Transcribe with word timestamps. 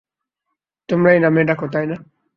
তোমরা 0.89 1.09
এই 1.13 1.19
নামেই 1.19 1.45
ডাকো, 1.45 1.65
তাইনা? 1.73 1.97